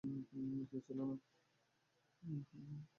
[0.69, 1.15] কেউ ছিল না!